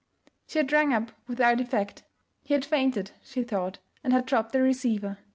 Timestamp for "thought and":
3.43-4.13